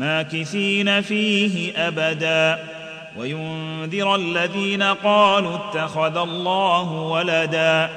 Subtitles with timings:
[0.00, 2.58] ماكثين فيه أبدا.
[3.16, 7.90] وينذر الذين قالوا اتخذ الله ولدا.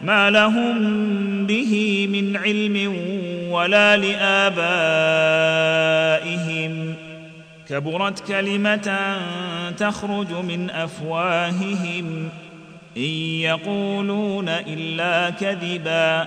[0.00, 0.76] ما لهم
[1.46, 2.96] به من علم
[3.50, 4.54] ولا لآبائهم.
[7.68, 9.16] كبرت كلمة
[9.78, 12.28] تخرج من أفواههم.
[12.96, 13.02] إن
[13.40, 16.26] يقولون إلا كذبا.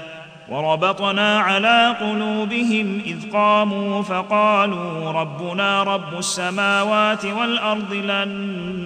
[0.49, 8.29] وربطنا على قلوبهم إذ قاموا فقالوا ربنا رب السماوات والأرض لن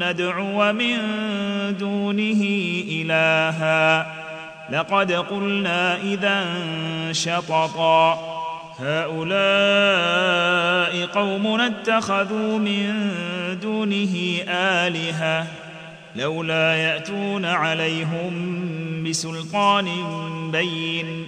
[0.03, 0.97] ندعو من
[1.79, 2.41] دونه
[2.91, 4.07] إلها.
[4.69, 6.45] لقد قلنا إذا
[7.11, 8.19] شططا.
[8.79, 9.25] هؤلاء
[11.05, 13.11] قومنا اتخذوا من
[13.61, 15.47] دونه آلهة.
[16.15, 18.33] لولا يأتون عليهم
[19.09, 19.85] بسلطان
[20.51, 21.27] بين.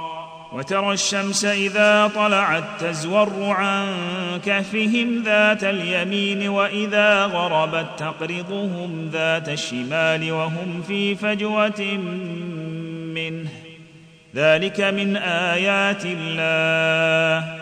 [0.51, 3.87] وترى الشمس إذا طلعت تزور عن
[4.45, 11.81] كهفهم ذات اليمين وإذا غربت تقرضهم ذات الشمال وهم في فجوة
[13.15, 13.49] منه.
[14.35, 17.57] ذلك من آيات الله.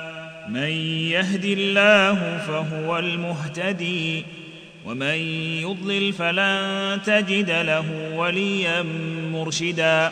[0.50, 0.69] من
[1.09, 4.25] يهد الله فهو المهتدي.
[4.85, 5.16] ومن
[5.61, 7.85] يضلل فلن تجد له
[8.16, 8.85] وليا
[9.33, 10.11] مرشدا.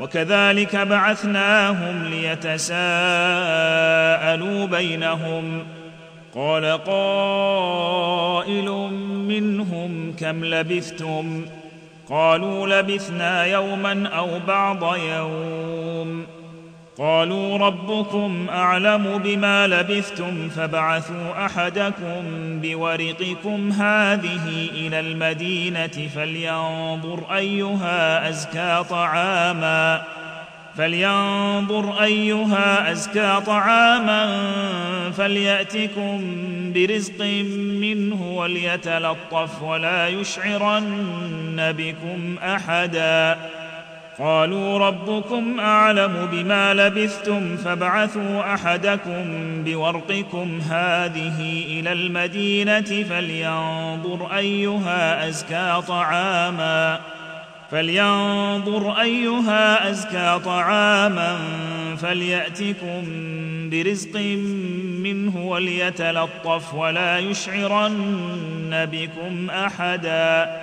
[0.00, 2.76] وكذلك بعثناهم ليتساءلوا
[4.66, 5.66] بينهم.
[6.34, 8.70] قال قائل
[9.28, 11.46] منهم كم لبثتم؟
[12.10, 16.33] قالوا لبثنا يوما أو بعض يوم.
[16.98, 22.22] قالوا ربكم أعلم بما لبثتم فابعثوا أحدكم
[22.62, 30.02] بورقكم هذه إلى المدينة فلينظر أيها أزكى طعاما
[30.76, 34.50] فلينظر أيها أزكى طعاما
[35.16, 36.20] فليأتكم
[36.74, 37.24] برزق
[37.80, 43.36] منه وليتلطف ولا يشعرن بكم أحدا
[44.18, 49.24] قالوا ربكم أعلم بما لبثتم فابعثوا أحدكم
[49.64, 57.00] بورقكم هذه إلى المدينة فلينظر أيها أزكى طعاما
[57.70, 61.38] فلينظر أيها أزكى طعاما
[61.98, 63.04] فليأتكم
[63.70, 64.16] برزق
[65.02, 70.62] منه وليتلطف ولا يشعرن بكم أحدا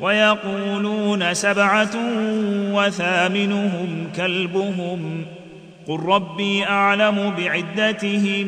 [0.00, 1.96] ويقولون سبعة
[2.72, 5.24] وثامنهم كلبهم
[5.88, 8.46] قل ربي أعلم بعدتهم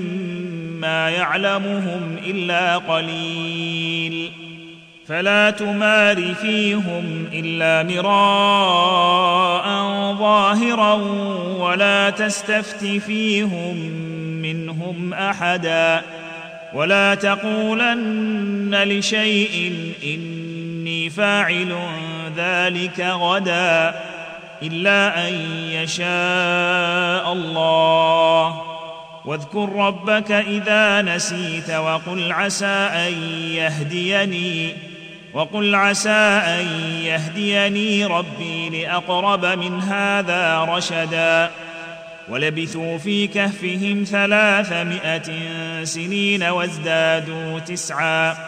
[0.80, 4.30] ما يعلمهم إلا قليل
[5.06, 9.68] فلا تمار فيهم إلا مراء
[10.14, 10.94] ظاهرا
[11.58, 13.76] ولا تستفت فيهم
[14.42, 16.02] منهم أحدا
[16.74, 19.80] ولا تقولن لشيء
[20.88, 21.76] إني فاعل
[22.36, 23.94] ذلك غدا
[24.62, 25.34] إلا أن
[25.70, 28.62] يشاء الله.
[29.24, 33.12] واذكر ربك إذا نسيت وقل عسى أن
[33.52, 34.74] يهديني
[35.34, 36.66] وقل عسى أن
[37.04, 41.50] يهديني ربي لأقرب من هذا رشدا.
[42.28, 45.30] ولبثوا في كهفهم ثلاثمائة
[45.84, 48.47] سنين وازدادوا تسعا.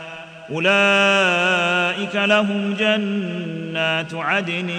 [0.49, 4.71] أولئك لهم جنات عدن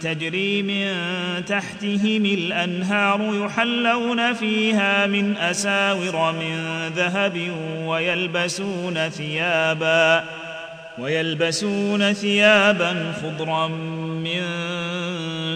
[0.00, 0.94] تجري من
[1.44, 7.52] تحتهم الأنهار يحلون فيها من أساور من ذهب
[7.84, 10.24] ويلبسون ثيابا
[10.98, 14.42] ويلبسون ثيابا خضرا من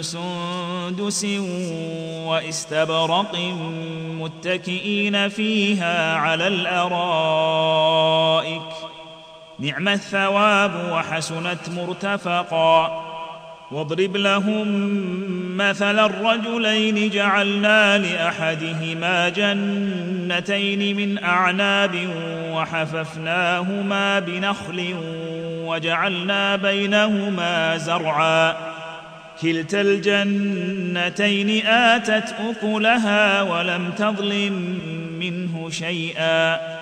[0.02, 1.24] سندس
[2.26, 3.36] واستبرق
[4.20, 8.02] متكئين فيها على الأرائك
[9.62, 13.02] نعم الثواب وحسنت مرتفقا.
[13.72, 14.66] واضرب لهم
[15.56, 22.08] مثل الرجلين جعلنا لأحدهما جنتين من أعناب
[22.52, 24.94] وحففناهما بنخل
[25.66, 28.56] وجعلنا بينهما زرعا.
[29.42, 34.78] كلتا الجنتين آتت أكلها ولم تظلم
[35.20, 36.81] منه شيئا.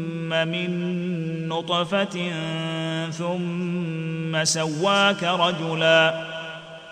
[0.33, 2.31] من نطفة
[3.11, 6.13] ثم سواك رجلا.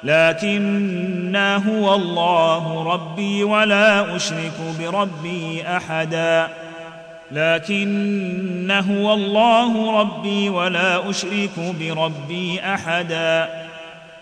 [0.04, 1.36] لكن
[1.68, 6.48] هو الله ربي ولا أشرك بربي أحدا.
[7.32, 13.69] لكن هو الله ربي ولا أشرك بربي أحدا.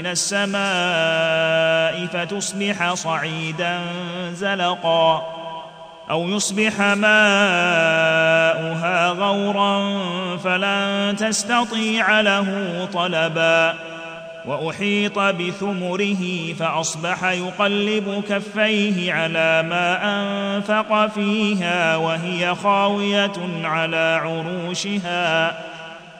[0.00, 3.80] من السماء فتصبح صعيدا
[4.32, 5.22] زلقا
[6.10, 7.08] أو يصبح ماؤها
[9.08, 9.96] غورا
[10.36, 13.74] فلن تستطيع له طلبا
[14.46, 23.32] وأحيط بثمره فأصبح يقلب كفيه على ما أنفق فيها وهي خاوية
[23.64, 25.58] على عروشها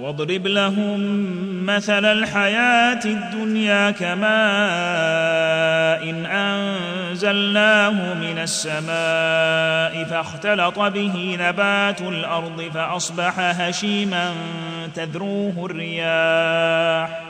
[0.00, 1.00] واضرب لهم
[1.66, 4.26] مثل الحياة الدنيا كماء
[6.10, 14.32] إن أنزلناه من السماء فاختلط به نبات الأرض فأصبح هشيما
[14.94, 17.20] تذروه الرياح.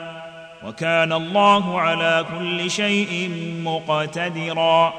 [0.63, 3.31] وكان الله على كل شيء
[3.63, 4.93] مقتدرا.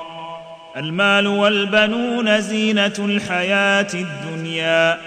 [0.77, 4.99] المال والبنون زينة الحياة الدنيا.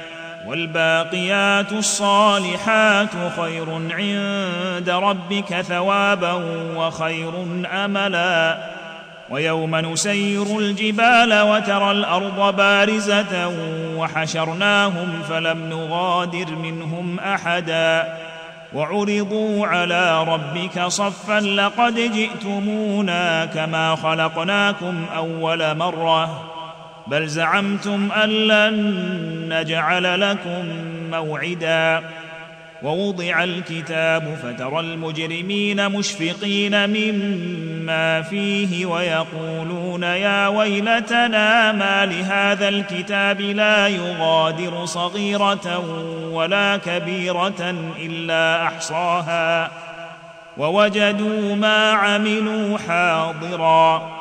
[0.47, 6.33] والباقيات الصالحات خير عند ربك ثوابا
[6.75, 7.31] وخير
[7.71, 8.57] أملا.
[9.29, 13.51] ويوم نسير الجبال وترى الأرض بارزة
[13.97, 18.17] وحشرناهم فلم نغادر منهم أحدا.
[18.73, 26.50] وعرضوا على ربك صفا لقد جئتمونا كما خلقناكم أول مرة.
[27.07, 28.95] بل زعمتم أن لن
[29.49, 30.65] نجعل لكم
[31.11, 32.03] موعدا.
[32.83, 44.85] ووضع الكتاب فترى المجرمين مشفقين مما فيه ويقولون يا ويلتنا ما لهذا الكتاب لا يغادر
[44.85, 45.77] صغيرة
[46.31, 49.71] ولا كبيرة إلا أحصاها.
[50.57, 54.20] ووجدوا ما عملوا حاضرا.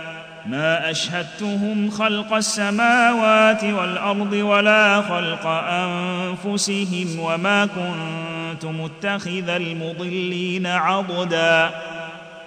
[0.45, 11.69] ما أشهدتهم خلق السماوات والأرض ولا خلق أنفسهم وما كنت متخذ المضلين عضدا.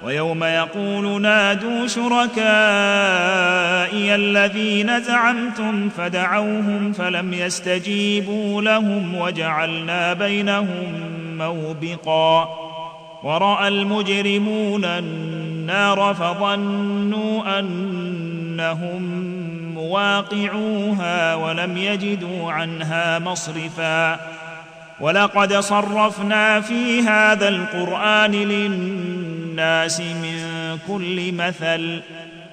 [0.03, 2.45] ويوم يقول نادوا شركائي
[4.15, 12.49] الذين زعمتم فدعوهم فلم يستجيبوا لهم وجعلنا بينهم موبقا.
[13.23, 15.44] وراى المجرمون النار
[16.13, 19.03] فظنوا أنهم
[19.75, 24.21] مواقعوها ولم يجدوا عنها مصرفا.
[25.01, 30.39] ولقد صرفنا في هذا القرآن للناس من
[30.89, 32.01] كل مثل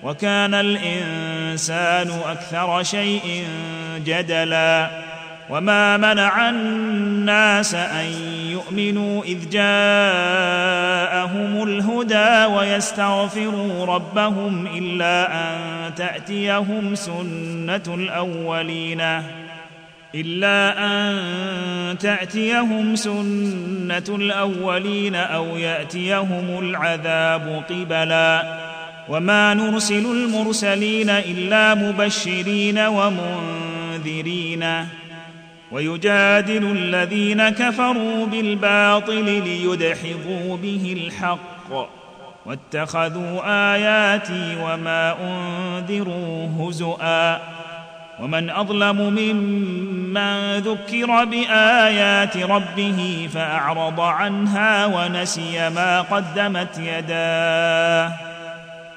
[0.03, 3.45] وكان الإنسان أكثر شيء
[4.05, 4.89] جدلا.
[5.49, 8.05] وما منع الناس أن
[8.71, 9.63] يؤمنوا إذ جاءهم
[11.63, 19.01] الهدى ويستغفروا ربهم إلا أن تأتيهم سنة الأولين.
[20.15, 28.57] إلا أن تأتيهم سنة الأولين أو يأتيهم العذاب قبلا.
[29.09, 34.65] وما نرسل المرسلين إلا مبشرين ومنذرين.
[35.71, 41.89] ويجادل الذين كفروا بالباطل ليدحضوا به الحق
[42.45, 43.41] واتخذوا
[43.73, 47.39] آياتي وما أنذروا هزؤا
[48.19, 58.30] ومن أظلم ممن ذكر بآيات ربه فأعرض عنها ونسي ما قدمت يداه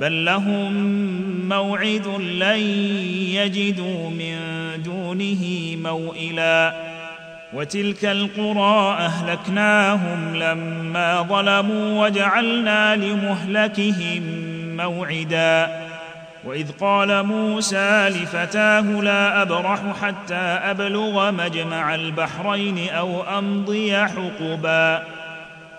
[0.00, 0.72] بل لهم
[1.48, 2.60] موعد لن
[3.30, 4.36] يجدوا من
[4.82, 6.74] دونه موئلا.
[7.52, 14.22] وتلك القرى أهلكناهم لما ظلموا وجعلنا لمهلكهم
[14.76, 15.86] موعدا.
[16.44, 25.15] وإذ قال موسى لفتاه لا أبرح حتى أبلغ مجمع البحرين أو أمضي حقبا.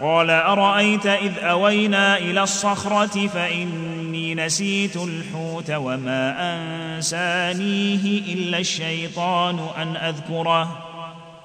[0.00, 10.78] قال أرأيت إذ أوينا إلى الصخرة فإني نسيت الحوت وما أنسانيه إلا الشيطان أن أذكره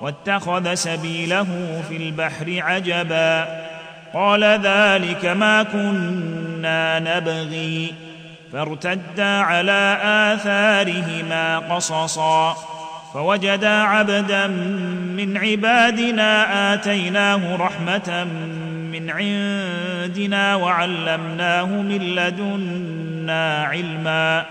[0.02, 3.48] واتخذ سبيله في البحر عجبا
[4.14, 7.94] قال ذلك ما كنا نبغي
[8.54, 12.77] فارتدا على آثارهما قصصا
[13.18, 14.48] فوجدا عبدا
[15.18, 18.28] من عبادنا آتيناه رحمة
[18.92, 24.46] من عندنا وعلمناه من لدنا علما.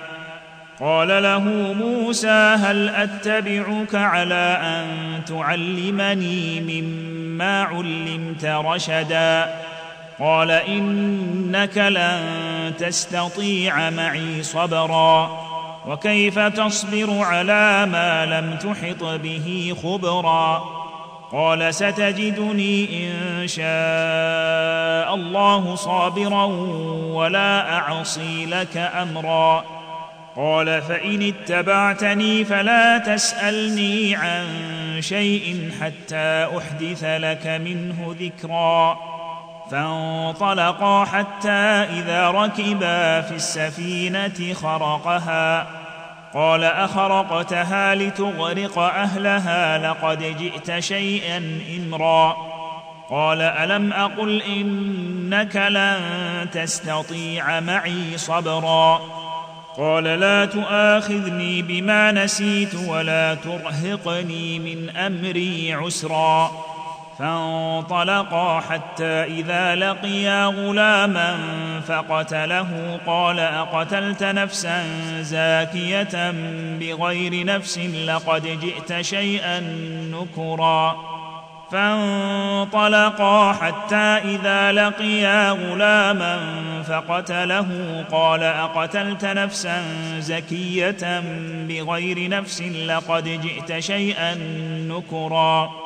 [0.81, 1.38] قال له
[1.79, 4.87] موسى هل أتبعك على أن
[5.24, 9.50] تعلمني مما علمت رشدا؟
[10.18, 12.22] قال إنك لن
[12.79, 15.45] تستطيع معي صبرا.
[15.87, 20.64] وكيف تصبر على ما لم تحط به خبرا
[21.33, 26.44] قال ستجدني إن شاء الله صابرا
[27.14, 29.64] ولا أعصي لك أمرا
[30.37, 34.46] قال فإن اتبعتني فلا تسألني عن
[35.01, 38.99] شيء حتى أحدث لك منه ذكرا
[39.70, 41.49] فانطلقا حتى
[41.99, 45.66] إذا ركبا في السفينة خرقها
[46.37, 52.37] قال أخرقتها لتغرق أهلها لقد جئت شيئا إمرا.
[53.11, 56.01] قال ألم أقل إنك لن
[56.53, 59.01] تستطيع معي صبرا.
[59.79, 66.51] قال لا تؤاخذني بما نسيت ولا ترهقني من أمري عسرا.
[67.18, 71.38] فانطلقا حتى إذا لقيا غلاما
[71.88, 74.85] فقتله قال أقتلت نفسا
[75.20, 76.31] زاكية
[76.81, 79.61] بغير نفس لقد جئت شيئا
[80.12, 80.96] نكرا.
[81.72, 83.96] فانطلقا حتى
[84.35, 86.38] إذا لقيا غلاما
[86.88, 89.83] فقتله قال أقتلت نفسا
[90.18, 91.22] زكيه
[91.68, 94.35] بغير نفس لقد جئت شيئا
[94.88, 95.86] نكرا.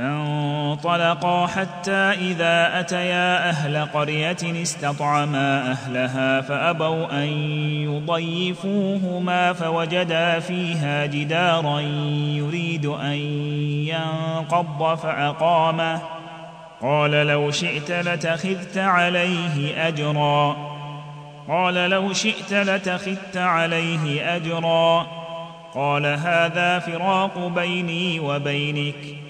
[0.00, 7.28] فانطلقا حتى إذا أتيا أهل قرية استطعما أهلها فأبوا أن
[7.84, 11.80] يضيفوهما فوجدا فيها جدارا
[12.34, 13.16] يريد أن
[13.88, 16.00] ينقض فأقامه.
[16.82, 20.56] قال لو شئت لتخذت عليه أجرا.
[21.48, 25.06] قال لو شئت لتخذت عليه أجرا.
[25.74, 29.29] قال هذا فراق بيني وبينك.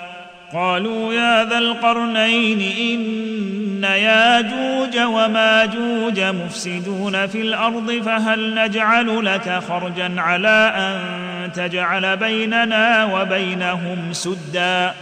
[0.53, 10.73] قالوا يا ذا القرنين إن ياجوج وماجوج مفسدون في الأرض فهل نجعل لك خرجا على
[10.75, 14.93] أن تجعل بيننا وبينهم سدا؟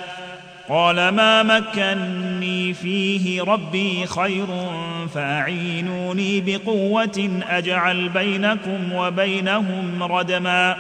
[0.70, 4.48] قال ما مكني فيه ربي خير
[5.14, 10.76] فأعينوني بقوة أجعل بينكم وبينهم ردما.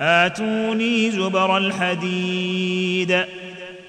[0.00, 3.24] آتوني زبر الحديد.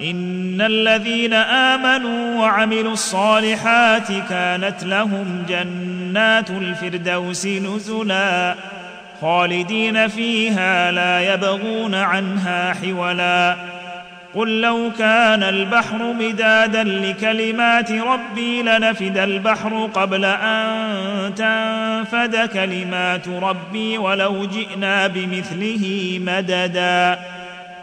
[0.00, 8.54] إن الذين آمنوا وعملوا الصالحات كانت لهم جنات الفردوس نزلا
[9.20, 13.56] خالدين فيها لا يبغون عنها حولا.
[14.34, 24.46] قل لو كان البحر مدادا لكلمات ربي لنفد البحر قبل أن تنفد كلمات ربي ولو
[24.46, 27.18] جئنا بمثله مددا.